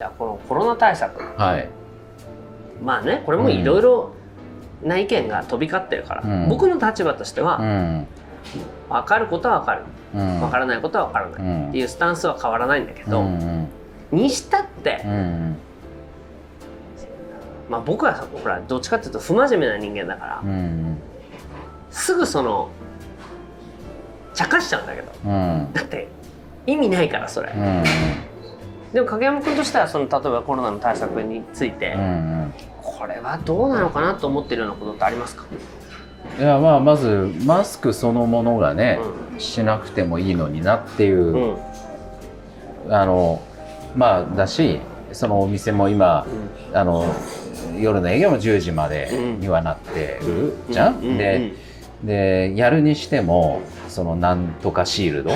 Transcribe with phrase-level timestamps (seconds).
[0.00, 1.20] じゃあこのコロナ対策。
[1.36, 1.68] はい。
[2.80, 4.12] まあねこれもいろいろ
[4.80, 6.48] な意見が飛び交ってるから、うん。
[6.48, 8.06] 僕の立場としてうはん。
[8.88, 9.82] 分かることは分かる。
[10.14, 10.38] うん。
[10.38, 11.42] 分からないことは分からない。
[11.42, 11.68] うん。
[11.70, 13.66] っていうスタンスは変わらないんだけど、うん
[14.12, 15.56] にしたってう、ん
[17.68, 20.96] まあ、僕はほらどっちかっていうと不真面目な人間だから、うん
[21.90, 22.70] すぐその
[24.32, 25.10] 茶化しちゃうんだけど。
[25.24, 25.72] うん。
[25.72, 26.06] だって
[26.68, 27.82] 意味ないからそれ、うん
[28.92, 32.54] でも影山君としてはその例えばコロナの対策について、うん
[32.98, 35.44] これはどうなのかなと思ってるようなことってありますか、
[36.36, 38.98] いやまあまずマスクそのものがね、
[39.36, 41.54] うしなくてもいいのになっていう、ん
[42.86, 42.94] うん。
[42.94, 43.40] あの
[43.94, 44.80] まあだし
[45.12, 46.26] そのお店も今
[46.72, 47.14] あの
[47.78, 51.52] 夜の営業も10時までにはなってるじゃん、ううで
[52.02, 55.30] でやるにしてもそのなんとかシールド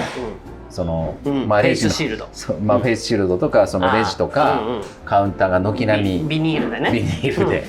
[0.73, 1.33] その、うん。
[1.33, 2.29] うんフェイまあレジのスシールド。
[2.65, 4.61] まあ、フェイスシールドとかそのレジとか、
[5.05, 6.91] カウンターが軒並みビビニールでね。
[6.91, 7.65] ビニールで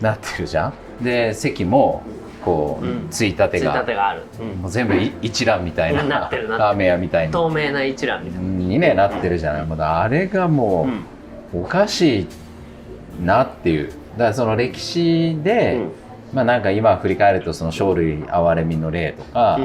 [0.00, 0.74] なってるじゃん。
[1.02, 2.02] で席も
[2.44, 3.08] こう、うん。
[3.10, 4.22] ついたてついたがてがある、
[4.60, 7.32] もう全部い一覧みたいなラーメン屋みたいに。
[7.32, 9.66] 透明な一覧みたいな、に、ね、なってるじゃない。
[9.66, 10.88] もうあれがも
[11.54, 12.26] うおかしい
[13.24, 13.88] なっていう。
[13.88, 15.92] だからその歴史で、うん。
[16.32, 19.60] まあなんか今振り返るとその生類憐れみの例とか、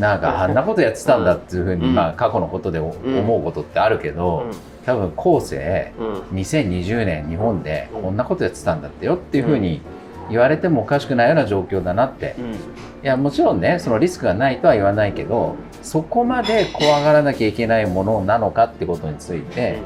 [0.00, 1.94] なんかあんなことやってたんだっていうふうに、うん。
[1.94, 4.46] まあ過去のことで思うことってあるけど、
[4.86, 6.06] 多分後世うん。
[6.06, 9.82] うん2020年日本でこんなことやってたんだってよっていうふうに
[10.30, 12.34] 言われてもおかしくないような状況だなって。
[12.38, 12.52] うん。
[12.52, 12.56] い
[13.02, 19.78] やもちろんねそのリスクがないとは言わないけどそこまで怖がらなきゃいけないものなのかってことについて、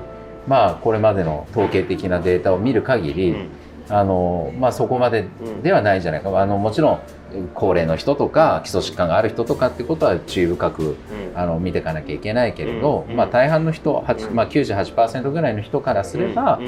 [0.46, 3.48] まあこれまでの統計的なデータを見る限り、うん。
[3.88, 5.26] あのまあ、そこまで
[5.62, 6.38] ではないんじゃないか。
[6.40, 7.00] あのもちろん
[7.54, 10.96] 高齢の人とか基礎疾患がある人とかってことは注意深くうん。
[11.34, 13.16] あの見ていかなきゃいけないけれど、うん。
[13.16, 14.34] まあ、大半の人、8うん。
[14.34, 16.60] まあ、98%ぐらいの人からすれば、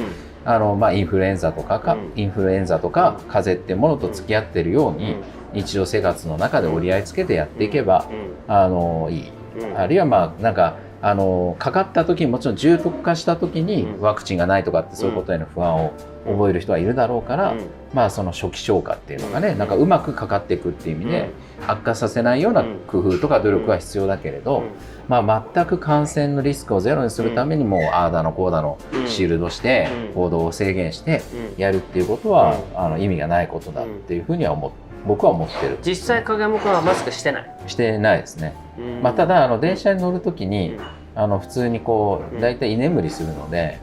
[0.44, 2.12] あのまあ、インフルエンザとかか、うん。
[2.16, 5.16] インフルエンザとか風邪ってものと付き合ってるように、
[5.52, 8.06] 日常生活の中で折り合いつけてやっていけば、
[8.48, 9.32] あのいい。
[9.74, 14.00] あるいはまあなんかあのかかった時にもちろん重篤化した時にうん。
[14.00, 15.92] ワクチンがないとかってそういうことへの不安を
[16.26, 17.60] 覚える人はいるだろうから、うん。
[17.94, 21.30] まあその初期消化っていうのがねなんかうまくかかっていくっていう意味で
[21.66, 24.64] 悪化させないような工夫とか努力は必要だけれど、
[25.08, 29.08] まあ、全く感染のリスクをゼロにするためにもああだのこうだのうん。
[29.08, 30.14] シールドしてうん。
[30.14, 31.22] 行動を制限して
[31.54, 31.60] うん。
[31.60, 32.80] やるっていうことはうん。
[32.80, 34.70] あの意味がないことだっていうふうには思っ
[35.06, 35.78] 僕は思ってる。
[35.82, 38.54] 実際影山君はマスクしてない、してないですね。
[38.76, 39.02] うん。
[39.02, 40.80] まあ、ただあの電車に乗るときにうん。
[41.14, 42.40] あの普通にこううん。
[42.40, 43.78] 大体居眠りするので、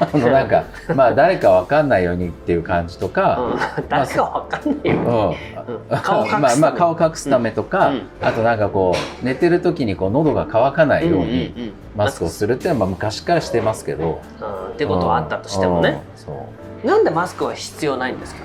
[0.00, 0.64] あのなんか
[0.94, 3.38] まあ誰かわかんないようにっていう感じとか、
[3.78, 3.88] うん。
[3.88, 5.96] 誰かわかんないよ、うんう。
[5.96, 6.00] ん。
[6.02, 8.02] 顔隠すためまあまあ顔隠すためとか、うん。
[8.20, 14.20] あとなんかこう寝てる時にこう喉が渇かないようにマスクをするっていうのはまあ昔からしてますけど。
[14.40, 14.72] うん。
[14.74, 16.18] ってことはあったとしてもね、うん。
[16.24, 16.46] そ
[16.84, 16.86] う。
[16.86, 18.42] なんでマスクは必要ないんですか？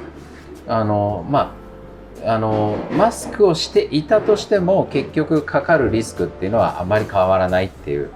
[0.68, 1.54] あのま
[2.26, 8.10] ああのマスクをしていたとしても結局かかるリスクっていうのはあまり変わらないっていう。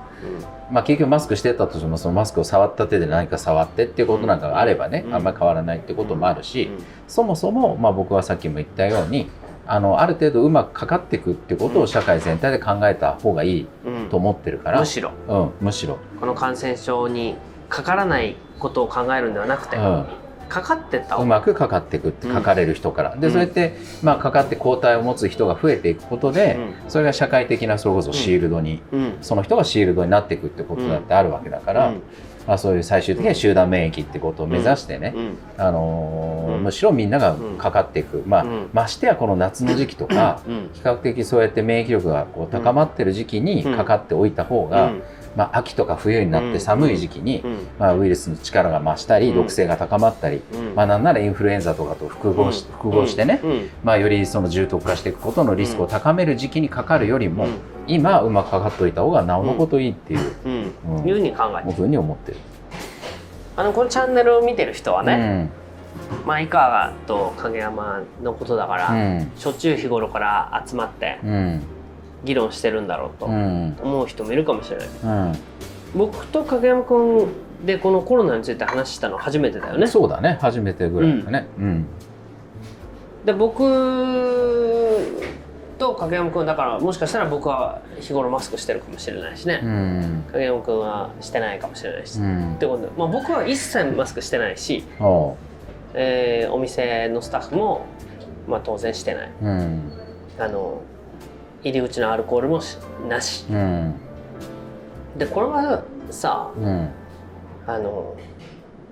[0.72, 5.16] まあ、結局マスクしてたとしてもそのマスクを触った手で何か触ってっていうことなんかがあればね、うん。
[5.16, 9.30] あんまり変わらないってこともあるし、うんそもそも、まあ、僕はさっきも言ったように
[9.66, 14.10] あのある程度うまくかかっていくっていうことを社会全体で考えた方がいいうん。
[14.10, 15.12] と思ってるから、むしろ。
[15.30, 17.36] うん、むしろ、この感染症に
[17.70, 20.06] かからないことを考えるんではなくて、うん、
[20.48, 21.16] かかってった。
[21.16, 23.34] 方うまくかかっていくかかれる人から、でうん。
[23.34, 29.18] そうやって、まあ、かかって抗体を持つ人が増えていくことで、うそれが社会的なそれこそシールドに、んうん。
[29.22, 32.02] その人がシールドになっていくってことだってあるわけだから、うん。
[32.48, 35.38] まあ、そういう最終的には集団免疫ってことを目指してね、うん。
[35.58, 36.64] あのーうん。
[36.64, 38.70] むしろみんながかかっていく、まあうん。
[38.74, 40.70] ましてやこの夏の時期とか、うん。
[40.74, 45.04] 比較的そうやって免疫力がこう高まってる時期にかかっておいた方が、うん
[45.38, 47.58] まあ、秋とか冬になって寒い時期に、うん。
[47.78, 49.36] まあ、ウイルスの力が増したり、うん。
[49.36, 50.74] 毒性が高まったり、うん。
[50.74, 53.70] まあ、なんならインフルエンザとかと複合し,、複合してね、うん。
[53.84, 57.46] まあ、よりその重篤化していくことのリスクを高める時期にかかるよりも、
[57.86, 60.34] 今うまくかかっておいた方がなおのこといいっていう。
[60.44, 60.74] うん。
[60.98, 61.08] うん。
[61.08, 62.38] いうふうに考えてるふうに思ってる。
[63.56, 65.52] あのこのチャンネルを見てる人はね、
[66.12, 66.28] うん。
[66.28, 69.32] まあ井川と影山のことだから、うん。
[69.36, 71.62] しょっちゅう日頃から集まってうん
[72.24, 73.78] 議論してるんだろうとうん。
[73.82, 74.88] 思う人もいるかもしれない。
[75.04, 75.34] うん。
[75.96, 77.28] 僕と影山君
[77.66, 79.88] でこのコロナについて話したの初めてだよね。
[79.88, 80.38] そうだね。
[80.42, 81.48] 初めてぐらいだね。
[81.58, 81.86] うん。
[83.26, 83.64] で僕
[85.78, 90.24] と影山君だからもしかしたら僕は日頃マスクしてるかもしれないしね、うん。
[90.32, 92.56] 影山君はしてないかもしれないし、っうん。
[92.60, 95.36] てことで、まあ、僕は一切マスクしてないし、おう
[95.94, 97.86] えーお店のスタッフも、
[98.48, 99.32] まあ、当然してない。
[99.42, 99.92] うん。
[100.40, 100.82] あの
[101.70, 102.78] 入り口のアルコールもし
[103.08, 103.46] なし。
[103.50, 103.94] うん。
[105.18, 106.90] でこれはさうん。
[107.66, 108.16] あの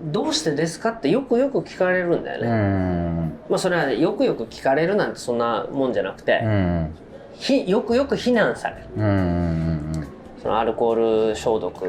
[0.01, 3.39] どうしてですかってよくよく聞かれるんだようね、ん。
[3.49, 6.95] まあそれはねよくよく聞かれるなんてそんなもんじゃなくて、うん。
[7.33, 8.87] ひよくよく非難される。
[10.41, 11.81] そのアルコール消毒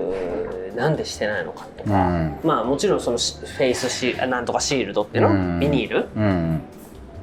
[0.76, 2.38] なんでしてないのかとうか、ん。
[2.44, 5.60] まあもちろんそのシフェイスシーなんとかシールドっていうの、うん。
[5.60, 6.60] ビニール、うん。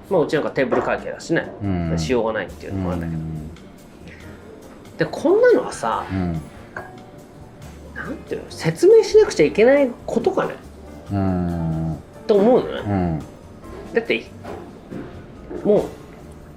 [0.09, 1.97] まあ、うちなんかテーブル会計だしね、うん。
[1.97, 3.42] しようがないっていうのもあるんだけど、うん
[4.97, 6.41] でこんなのはさうん。
[7.95, 10.55] なんていうの説明しなくちゃいけないことかね？
[11.11, 11.97] うん。
[12.27, 13.19] と思うのね、うん。
[13.93, 14.25] だって
[15.63, 15.83] もう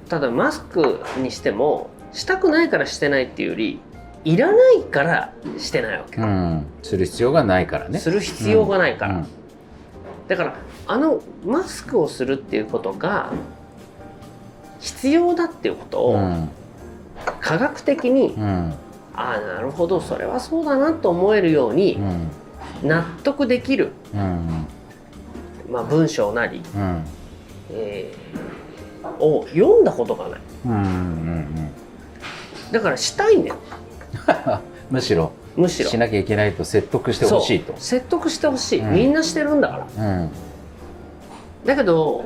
[0.08, 3.80] ただマスクにしてもしたくないからしてないっていうより
[4.24, 6.66] いらないからしてないわけ、うん。
[6.82, 7.98] する必要がないからね。
[8.00, 9.26] する必要がないから、うん。
[10.26, 10.56] だから
[10.88, 13.32] あのマスクをするっていうことが
[14.80, 16.50] 必要だっていうことをうん
[17.40, 18.74] 科学的に、うん。
[19.14, 21.96] ああなるほどそれはそうだなと思えるように
[22.82, 22.88] うん。
[22.88, 24.66] 納得できる、うん
[25.70, 27.04] まあ、文章なり、うん。
[27.70, 28.56] えー
[29.20, 30.40] を読んだことがない。
[30.66, 31.70] うんうん
[32.72, 33.56] だからしたいんだよ。
[34.90, 35.30] むしろ。
[35.56, 35.88] むしろ。
[35.88, 37.74] しなきゃいけないと説得してほしいと。
[37.76, 38.92] 説得してほしい、うん。
[38.92, 40.04] みんなしてるんだから。
[40.04, 40.30] うん。
[41.64, 42.24] だけど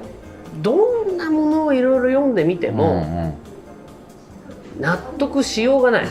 [0.63, 3.35] どんなものをいろいろ読んでみても、うん
[4.81, 6.07] 納得しようがない。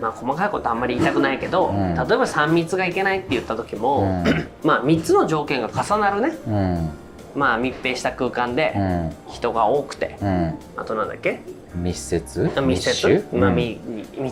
[0.00, 1.94] まあ細かいことあんまり言いたくないけど、うん。
[1.94, 4.24] 例えば3密がいけないって言った時うも、ん。
[4.64, 6.32] まあ3つの条件が重なるね。
[6.46, 6.90] うん。
[7.34, 9.12] まあ密閉した空間でうん。
[9.28, 10.54] 人が多くて、うん。
[10.76, 11.40] あとなんだっけ？
[11.74, 12.50] 密接？
[12.56, 13.24] あ密接、集？
[13.32, 13.78] まあ、密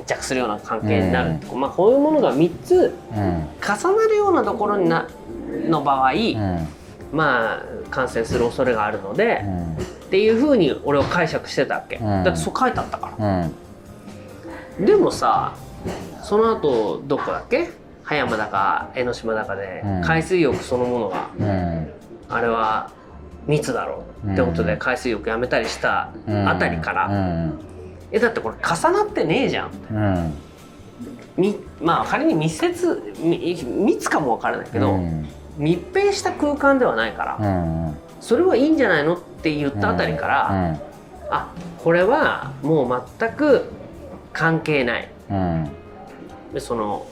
[0.06, 3.46] 着するような関係になる、まあ、こういうものが3つうん。
[3.60, 5.06] 重なるようなところにな
[5.68, 6.66] の場合、うん
[7.12, 9.72] まあ感染する恐れがあるので、うん。
[9.74, 9.76] っ
[10.10, 12.24] ていうふうに俺は解釈してたわけ、うん。
[12.24, 13.54] だってそう書いてあったかうん。
[14.80, 15.54] らでもさ
[16.22, 17.70] その後どこだっけ？
[18.04, 20.00] 葉山だか江ノ島だかでうん。
[20.02, 21.90] 海水浴そのものが、うん。
[22.28, 22.90] あれは
[23.46, 24.32] 密だろう。
[24.32, 26.12] ってことで海水浴やめたりした
[26.46, 27.58] あたりから、うん。
[28.12, 29.70] えだってこれ重なってねえじゃん。
[29.90, 30.34] うん。
[31.36, 35.28] みまあ仮に密接み密かもわからないけど、うん
[35.58, 40.80] 密閉した空間ではないから、うんそれはいいんじゃないのって言ったあたりから、うん
[41.30, 41.52] あ
[41.84, 43.66] これはもう全く
[44.32, 45.08] 関係ない。
[45.30, 45.70] うん。
[46.54, 47.06] でその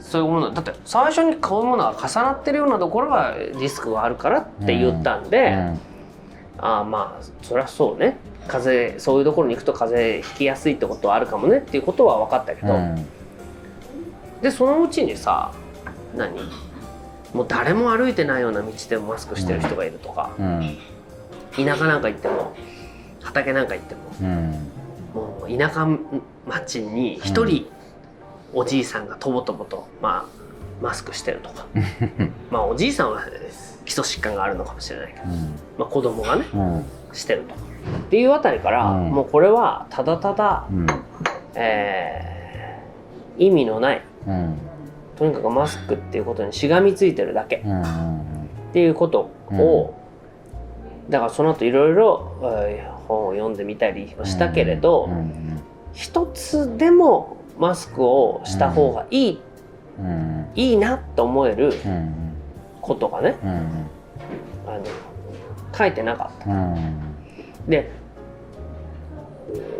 [0.00, 5.54] そういうものだって最初にこうものが重なってるようなところはリスクがあるからって言ったんで、
[6.58, 8.16] ああまあそりゃそうね。
[8.48, 13.06] 風邪そういうところに行くと風邪ひきやすいってことはあるかもねっていうことは分かったけど、うん。
[14.40, 15.52] でそのうちにさ
[16.16, 16.40] 何？
[17.34, 20.78] もう誰も歩いてないような道でもマスクしてる人がいるとか、うん。
[21.56, 22.54] 田舎なんか行っても
[23.22, 24.68] 畑なんか行ってもうん。
[25.14, 25.86] もう田舎
[26.46, 27.66] 町に一人
[28.52, 31.66] おじいさんがとぼとぼと、まあ、マスクしてるとか。
[32.50, 33.20] まあおじいさんは
[33.84, 35.26] 基礎疾患があるのかもしれないけど、
[35.78, 36.84] まあ、子供がねうん。
[37.12, 37.54] してると。
[37.54, 37.56] っ
[38.10, 39.10] ていうあたりから、うん。
[39.10, 40.86] もうこれはただただ、うん。
[41.54, 42.40] えー
[43.38, 44.58] 意味のないうん
[45.20, 47.62] とにかくマスクっていうことにしがみついてるだけ。
[47.66, 49.94] うんっていうことを、
[51.10, 55.60] だからその後いろいろえー本を読んでみたりはしたけれど、うん
[55.92, 59.40] 一つでもマスクをした方がいい、
[59.98, 62.14] うんいいなと思えるうん
[62.80, 63.50] ことがねうん
[64.72, 64.84] あの
[65.76, 66.74] 書いてなかっうん
[67.66, 67.70] た。
[67.70, 67.90] で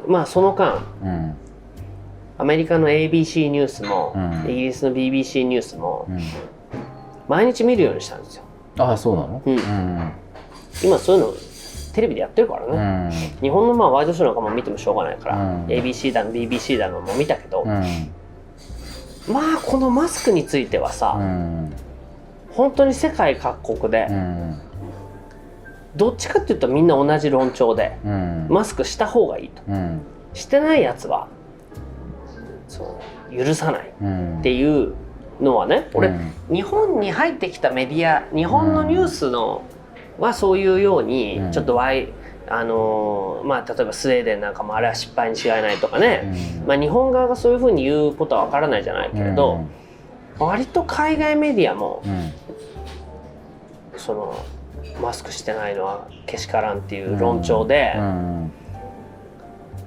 [0.06, 1.36] まあその間うん
[2.40, 4.50] アメリカの ABC ニュースも、うん。
[4.50, 6.20] イギリスの BBC ニュースもうん。
[7.28, 8.42] 毎日見るようにしたんですよ。
[8.78, 9.42] ああそうなの？
[9.44, 9.56] うん。
[9.56, 10.12] うん。
[10.82, 11.32] 今そういうの
[11.92, 13.10] テレビでやってるからうね、ん。
[13.40, 15.66] 日本のまあワイドショーなんかも見てもしょうがないから、うん。
[15.66, 17.68] ABC だの BBC だのも見たけど、うん。
[19.32, 21.72] まあこのマスクについてはさ、うん。
[22.52, 24.58] 本当に世界各国で、うん。
[25.96, 28.46] どっちかっていうとみんな同じ論調でうん。
[28.48, 29.62] マスクした方がいいと。
[29.68, 30.00] うん。
[30.34, 31.26] してないやつは
[32.70, 33.00] そ
[33.32, 33.36] う。
[33.36, 33.88] 許さない。
[33.88, 34.42] っうん。
[34.42, 34.94] ていう
[35.40, 36.54] のはね俺、うん。
[36.54, 39.62] 日本に入ってきたメディア日本のニュースの、
[40.18, 41.52] はそういうようにうん。
[41.52, 42.08] ちょっとワイ、
[42.48, 46.32] あのーまあ例えばスウェーデンなんかもあれは失敗に違いないとかね、
[46.66, 49.64] まあ、日本側がそういうふうに言うことはわからないじゃないけれど、
[50.38, 52.32] 割と海外メディアもうん。
[53.98, 54.34] その
[55.02, 58.52] マスクしてないのはけしからんっていう論調で、うん。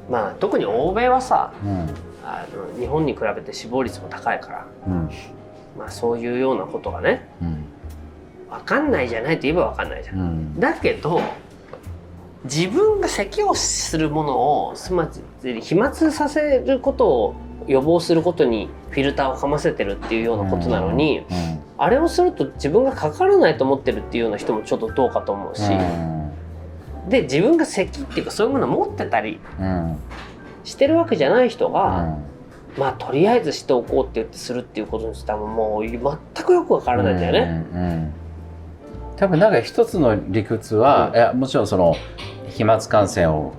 [0.09, 5.09] まあ特に欧米はさうんあの日本に比べて死亡率も高いから、うん。
[5.77, 7.65] まあ、そういうようなことがねうん。
[8.49, 10.19] 分かんないじゃないと言えば分かんないじゃん。
[10.19, 10.59] うん。
[10.59, 11.21] だけど
[12.45, 14.37] 自分が咳をするもの
[14.67, 15.09] をつま
[15.43, 17.35] り飛沫させることを
[17.67, 21.25] 予防することにフィルターをかませてるっていうようなことなのに、うん。
[21.77, 25.69] あれをすると自分がかからないと思ってるっていうような人もちょっとどうかと思うし、
[27.09, 29.97] で自分が咳っていうかそういうものを持ってたりうん
[30.63, 32.23] してるわけじゃない人うが、ん。
[32.77, 35.99] まあとりあえずしておこうって言ってするっていうことにしてはもう全
[36.45, 37.65] くよくわからないんだよね。
[37.73, 38.13] うんうん。
[39.15, 41.15] 多分なんか一つの理屈は、うん。
[41.15, 41.95] いやもちろんその
[42.49, 43.53] 飛沫感染を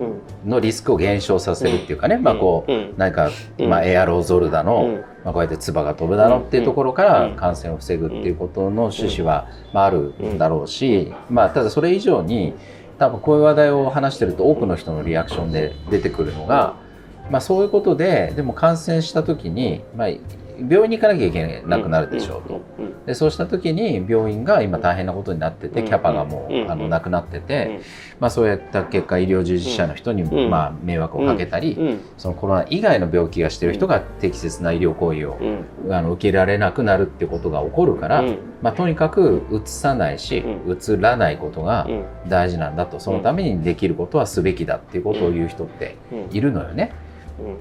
[0.45, 0.51] うん。
[0.51, 2.95] のリスクを減少させるっていうかね、まあこう、うん。
[2.97, 3.69] 何か、うん。
[3.69, 4.95] まあ、エアロゾルだの、うん。
[5.25, 7.31] まあ、こうやって唾が飛ぶだのっていうところかうん。
[7.35, 12.55] ら感染を防ぐっていうことの趣旨は、まあ、あるんだろうし、まあ、ただそれ以上に
[12.99, 16.77] 多分こういう話題を話してると多くの人のリアクションで出てくるのが、
[17.31, 20.09] まあ、そういうことででも感染した時に、まあ、
[20.59, 22.61] 病院に行かなきゃいけなくなるでしょうと。
[23.07, 27.43] でそうした時に病院が今大変なことになっててうんキャパがもううんあのなくなってうん。
[27.45, 27.81] て、
[28.21, 30.51] まあ、そういった結果医療従事者の人にうん。
[30.51, 32.01] まあ迷惑をかけたり、うん。
[32.17, 35.95] そのコロナ以外の病気がしてる人が適切な医療行為をうん。
[35.95, 38.39] あの受けられなくなるってことが起こるから、うん。
[38.63, 42.05] まあ、とにかくうつさないし、ううつらないことがうん。
[42.29, 43.01] 大事なんだと。
[43.01, 46.37] そのためにできることはすべきだっていうことを言う人ってうん。
[46.37, 46.93] いるのよね。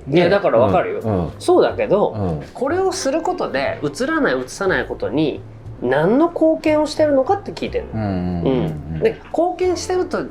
[0.07, 0.13] うん。
[0.15, 1.31] いやだからわかるよ、うん。
[1.39, 2.47] そうだけど、うん。
[2.53, 5.41] これをすることで映らないうつさないことに
[5.81, 8.99] 何の貢献をしてるのかって聞いてるの。
[8.99, 10.25] で貢献してると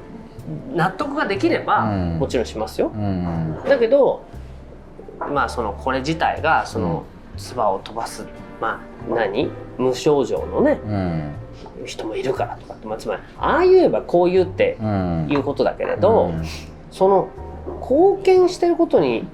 [0.74, 2.18] 納得ができれば、うん。
[2.18, 2.90] もちろんしますよ。
[2.94, 4.22] うんだけど
[5.18, 7.04] まあそのこれ自体がその
[7.36, 8.24] 唾を飛ばす
[8.60, 8.80] ま
[9.10, 9.50] あ何？
[9.78, 11.86] 無症状のねうん。
[11.86, 15.26] 人もいるからとかって、まあ、つまりああ言えばこう言うってうん。
[15.30, 16.44] いうことだけれど、うん。
[16.90, 17.28] その
[17.80, 19.26] 貢献してることに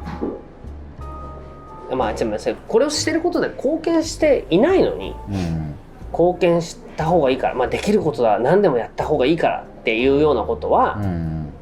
[1.90, 5.74] まあちょっと待ってこれをしてることで貢献していないのにうん。
[6.10, 11.52] 貢献した方がいいから、まあ、できることは何でもやった方がいいからっていうようなことはうん。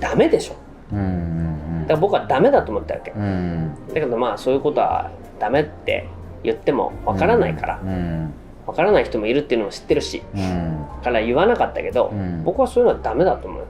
[0.00, 0.54] ダメでしょ。
[0.92, 3.10] うんうんだから僕はダメだと思ったわけ。
[3.12, 3.74] だうん。
[3.94, 6.06] けどまあそういうことはダメって
[6.42, 7.80] 言ってもわからないから。
[7.82, 8.32] うん。
[8.66, 10.86] わからない人もいるっていうのも知ってるしうん。
[10.98, 12.44] だから言わなかったけどうん。
[12.44, 13.64] 僕はそういうのはダメだと思う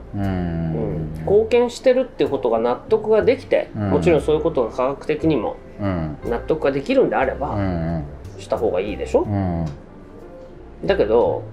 [1.21, 3.89] 貢献してるっていうことが納得ができて、うん。
[3.91, 6.17] もちろんそういうことが科学的にもうん。
[6.25, 8.03] 納得ができるんであれうば、ん。
[8.37, 9.65] した方がいいでしょ、うん。
[10.85, 11.43] だけど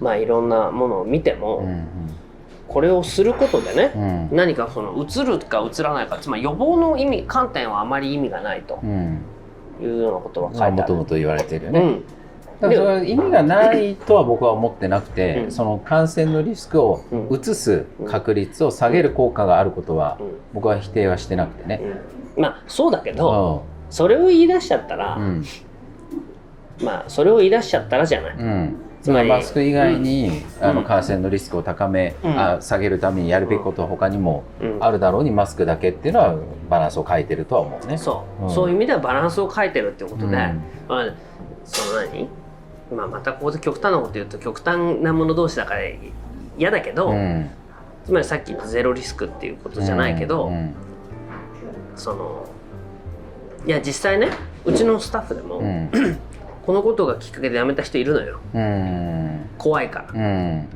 [0.00, 1.86] まあいろんなものを見ても、うん
[2.66, 3.92] これをすることでね、
[4.30, 4.36] うん。
[4.36, 9.20] 何かそのうつるかうつらないかつまり予防の意味観点はあまり意味がないとうん。
[9.80, 10.76] いうようなことが書いてまあある。
[10.76, 11.80] もともと言われてるよね。
[11.80, 12.04] うん
[12.60, 15.52] だからそれは意味がないとは僕は思ってなくて、うん。
[15.52, 17.34] その感染のリスクをうん。
[17.34, 21.80] 移す確率を下げる効果があることはうん僕は否定はしてなくてね。
[22.36, 22.42] うん。
[22.42, 25.44] まあそうだけうど、それを言い出しちゃったら、ん。
[26.82, 28.36] まあそれを言い出しちゃったらじゃない。
[28.36, 28.76] うん。
[29.02, 32.38] つまりマスク以外に、あのうん感染のリスクを高め、うん。
[32.38, 34.78] あ下げるためにやるべきことは他にもうん。
[34.80, 36.36] あるだろうにマスクだけっていうのは
[36.70, 37.98] バランスを書いてるとは思うね。
[37.98, 38.50] そう、うん。
[38.50, 40.30] そういう意味ではバランスを書いてるってことで、うん。
[40.30, 40.58] まあ、
[41.64, 42.28] その何、
[42.92, 45.80] まあ、またここで極端なこと言うと極端なもの同士だから
[46.58, 47.50] 嫌だけど、うん。
[48.04, 50.74] つまりさっき言ったゼロリスクっていうことじゃないけど、うん。
[51.96, 52.46] その
[53.66, 54.30] いや実際ね
[54.64, 55.90] うちのスタッフでも、うん。
[56.64, 58.40] このことがきっかけで辞めた人いるのよ。
[58.54, 59.50] うん。
[59.58, 60.14] 怖いから。
[60.14, 60.68] うん。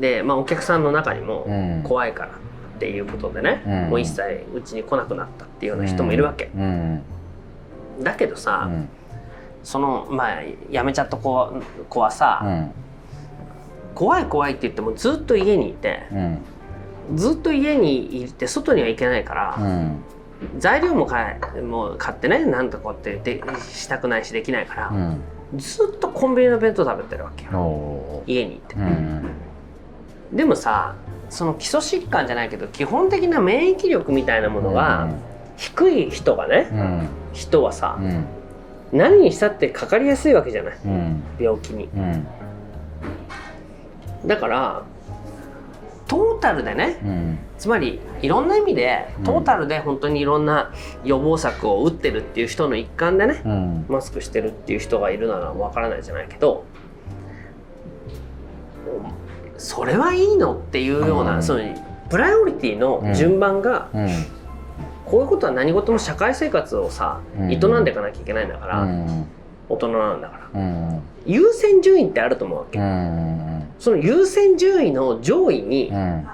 [0.00, 1.82] で、まあ、お客さんの中にもうん。
[1.84, 3.90] 怖いからっていうことでね、うん。
[3.90, 6.50] もう一切うちに来なくなったっていうような人もいるわけ。
[6.54, 7.02] うん。
[8.02, 8.88] だけどさ、うん
[9.66, 12.70] そのまあ辞めちゃった子子はさ、うん
[13.96, 20.02] 怖い怖いって言ってもずっと家にいてうんずっと家にいて外には行けないから、うん
[20.58, 25.20] 材料も買えもう買ってねなんとかってでしたくないしできないから、うん
[25.56, 28.22] ずっとコンビニの弁当食べてるわけよ。
[28.26, 29.30] 家にいて、うん。
[30.32, 30.94] でもさ
[31.30, 35.08] その基礎疾患じゃないけど基本的な免疫力みたいなものが
[35.56, 37.08] 低い人がね、うん。
[37.32, 38.26] 人はさ、うん
[38.96, 40.78] 何にしたってかかりやすいわけじゃない。
[40.84, 41.22] うん。
[41.38, 41.84] 病気に。
[41.84, 42.26] うん。
[44.26, 44.82] だから
[46.08, 47.38] トータルでねうん。
[47.58, 49.24] つまりいろんな意味でうん。
[49.24, 50.72] トータルで本当にいろんな
[51.04, 53.86] 予防策を打ってるっていう人の一環でねうん。
[53.88, 56.64] マスクしてるっていう人がいるならわからないじゃないけど
[59.58, 61.42] それはいいのっていうような、うん。
[61.42, 61.60] その
[62.10, 64.08] プライオリティの順番が、うん
[65.06, 67.52] こういうことは何事も社会生活をさうん。
[67.52, 69.26] 営んでいかなきゃいけないんだから、うん。
[69.68, 70.60] 大人なんだから。
[70.60, 71.02] うん。
[71.24, 76.26] 優先順位ってあると思うわけ、うんその優先順位の上位に、うん。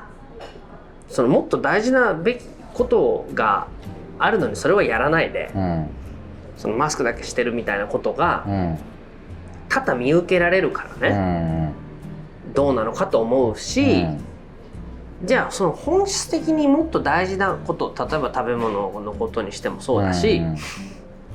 [1.08, 3.66] そのもっと大事なべきことが
[4.18, 5.86] あるのにそれはやらないでうん。
[6.56, 8.78] そのマスクだけしてるみたいなことがうん。
[9.68, 11.72] 多々見受けられるからうね、ん。
[12.54, 14.06] どうなのかと思うし、
[15.24, 20.42] じゃあその本質的にもっと大事なこと例えば食べ物のことにしてもそうだし、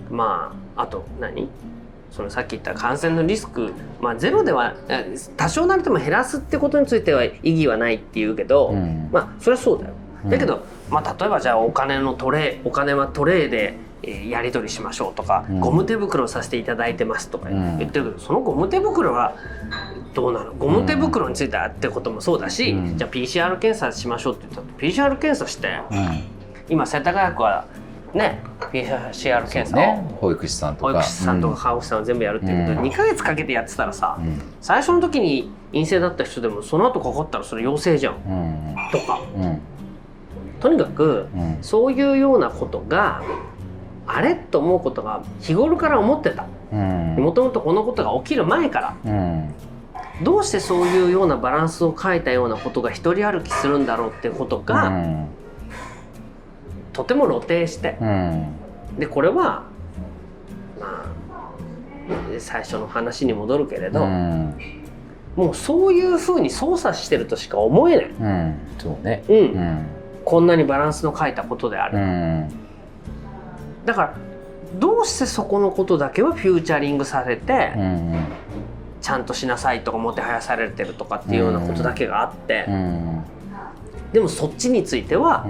[0.10, 1.48] まああと何？
[2.12, 4.76] そのさっき言った感染のリスク、まあ、ゼロでは
[5.36, 8.74] 多少なりとも減らすってことについては意義はないっていうけど、
[9.12, 9.94] まあそれはそうだよ。
[10.26, 13.78] だけど、まあ、例えばじゃあお金のトレーお金はトレーで
[14.30, 19.36] やり取りしましょうとか、うん、ゴム手袋させていただいてますとか言ってるけど、そのゴム手袋は
[20.18, 20.52] どうなの？
[20.56, 26.24] ゴム手袋についてはってこともそうだし、うん、じゃあ PCR 検査しましょうって言ったら PCR 検査して、うん、
[26.70, 27.68] 今世田谷区は
[28.16, 30.92] ね PCR 検査を、ね、保育士さんとか。
[30.92, 34.18] 保育士さんとか看護師さんを全部やるっていうけど、うん、2か月かけてやってたらさ、
[34.60, 39.20] 最初の時に陰性だった人でもその後かかったらそれ陽性じゃん、とか。
[40.60, 41.28] とにかく、
[41.62, 43.22] そういうようなことが
[44.08, 44.34] あれ？
[44.34, 46.48] と思うことが日頃から思ってた。
[46.72, 49.54] もともとこのことが起きる前から、うん、
[50.24, 55.28] どうしてそういうようなバランスを書いたようなことが一人歩きするんだろうってことが、うん、
[56.94, 58.56] とても露呈して、うん、
[58.98, 59.64] でこれは
[60.80, 69.86] まあ最初の話に戻るけれど、もうそういうふうに操作してるとしか思えない、そうね、うん。
[70.24, 72.48] こんなにバランスの書いたことである。
[73.86, 74.14] だから
[74.80, 77.86] どうしてそこのことだけはフューチャリングされて、うんう
[78.20, 78.26] ん、
[79.08, 82.74] ちゃんとしなさいとかもてはやされてるとかっていうようなことだけがあって、うん。
[82.74, 82.78] う
[83.20, 83.24] ん、
[84.12, 85.46] でもそっちについては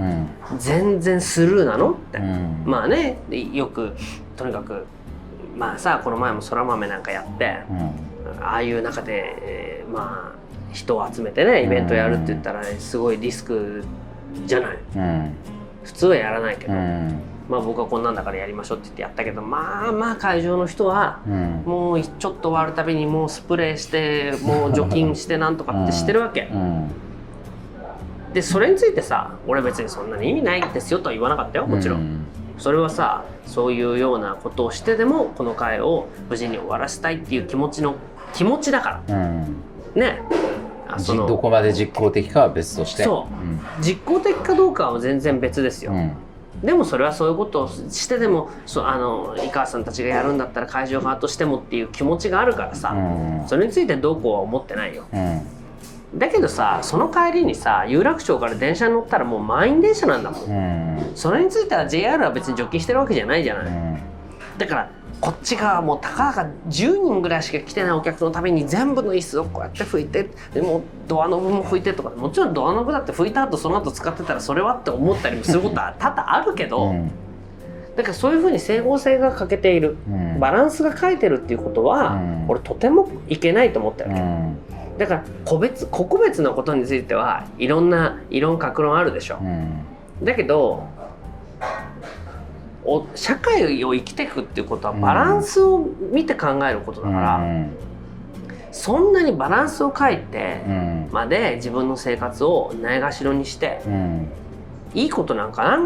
[0.58, 3.18] 全然スルーなのって、うん、まあね
[3.52, 3.96] よく
[4.36, 4.86] とにかく
[5.56, 7.58] まあさこの前もそら豆なんかやって、
[8.40, 13.82] ああいう中で、えー、まあ人を集めてねイベントやるって言ったら、ね、すごいリスク
[14.46, 14.78] じゃない、
[15.82, 16.74] 普通はやらないけど。
[17.48, 21.20] まあ、僕はこんなんだからやりましょうって言ってやったけどまあまあ会場の人は、
[21.64, 26.50] もうちょっと割るたびにもうスプレーしてもう除菌してなんとかってしてるわけ。
[28.34, 32.26] でそれについてさ俺別にそんなに意味ないですよとは言わなかったよもちろん。
[32.58, 37.94] それはさそういうようなことをしてでもこの会を無事に終わらせたいっていう気持ちの
[38.34, 39.14] 気持ちだから、
[39.94, 40.20] ね。
[40.98, 43.04] そのどこまで実効的かは別として。
[43.04, 46.12] そう、うん、実効的かどうかは全然別ですよ、うん
[46.62, 63.62] でもそれはそういうことをしてでもそあの井川さんたちがやるんだったら会場側としてもっていう気持ちがあるからさ、うん、それについてどうこうは思ってないよ、うん、だけどさその帰りにさ有楽町から電車に乗ったらもう満員電車なんだもん、うん、それについては JR は別に除菌してるわけじゃないじゃな
[63.96, 64.02] い、
[64.58, 77.10] だからこっち側もたかだか10人ぐらいしか来てないお客のために全部の椅子をこうやって拭いてでもドアノブも拭いてとかもちろんドアノブだって拭いた後その後使ってたらそれはって思ったりもすることは多々あるけど、うん、
[77.96, 89.40] だからそういうふうに整合性が欠けている、うん、バランスが欠いてるっていうことは、うん、俺とてもいけないと思ってるわけ、だから個別個々別のことについてはいろんな異論各論あるでしょ、
[90.22, 90.86] だけど
[92.90, 97.70] お社会を生きていくっていうことはバランスを見て考えることだから、うん、
[98.72, 100.62] そんなにバランスを書いて
[101.12, 104.28] まで自分の生活をないがしろにして、うん、
[104.94, 105.78] いいことなんか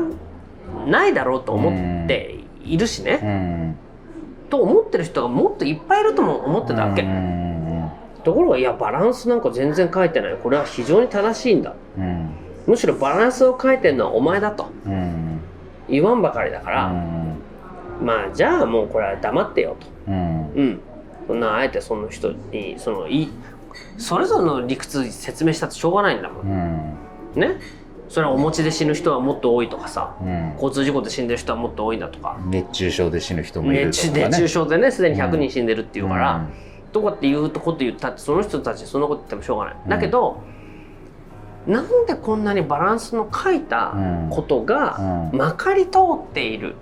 [0.87, 1.71] ないだろうと思
[2.05, 3.77] っているしね、うん、
[4.49, 7.05] と思ってる人がもっといっぱいいるとも思ってたわけ。
[8.23, 10.37] ところがいやバランスなんか全然書いてない。
[10.41, 11.75] これは非常に正しいんだ、
[12.69, 14.69] むしろバランスを書いてるのはお前だと。
[15.93, 16.95] 言わんばかりだから、う
[18.03, 20.81] ん、まあじゃあもうこれは黙ってよと、うん、うん、
[21.29, 23.29] そんなあえてその人にそのい
[23.99, 26.97] それぞれの理屈説明したってしょうがないんだもん、
[27.35, 27.61] うん、ね？
[28.09, 32.39] それはお餅で死ぬ人はもっと多いとかさ、うん、交通事故で死んでる人はもっと多いんだとか。
[32.47, 36.47] 熱中症で死ぬ人もいるとか、ね、熱中症でねすでに100人死んでるっていうから、
[36.93, 40.43] とかっていうこと言ったってその人たちそんなこと言ってもしょうがない、だけど
[41.67, 43.95] なんでこんなにバランスの書いた
[44.31, 46.75] ことがまかり通っている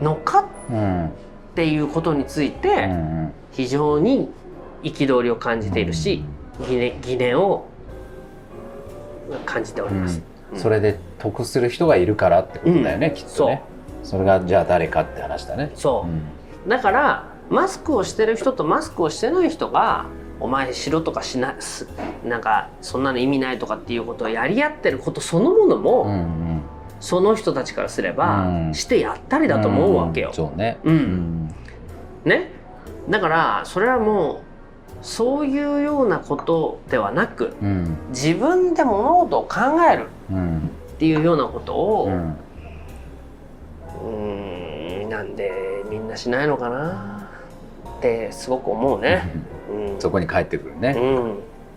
[0.00, 2.88] のかっていうことについて
[3.52, 4.30] 非常に
[4.82, 6.24] 憤りを感じているし
[6.66, 7.66] 疑念疑念を
[9.44, 13.62] 感じております、うん、それで得する人がいるからってことだよね、うん、きっとね。
[14.02, 15.70] それがじゃあ誰かって話だね。
[15.74, 16.06] そ
[16.66, 20.06] う、だからマスクをしてる人とマスクをしてない人が
[20.40, 21.54] お前しろとかしな
[22.24, 26.62] なんかそんなの意味ないとかっていうことをやり合ってることそのものも、うんうん、
[26.98, 30.32] その人たちからすれば、うん、してやったりだと思うわけよ。
[30.32, 31.54] そうね、うん、
[32.24, 32.50] ね？
[33.08, 34.50] だからそれはもう
[35.02, 39.58] そういうようなことではなく、うん、自分で物事を考
[39.90, 40.06] える
[40.92, 42.36] っていうようなことを、うん、
[45.02, 47.30] うんなんでみんなしないのかな
[47.98, 49.30] ってすごく思うね。
[49.70, 50.00] うん。
[50.00, 51.38] そこに帰ってくるね、うん